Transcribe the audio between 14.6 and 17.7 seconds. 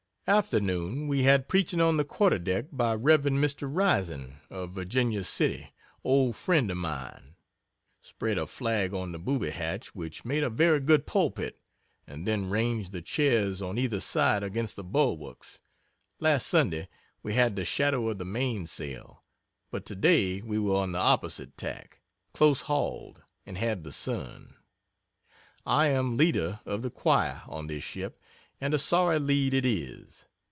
the bulwarks; last Sunday we had the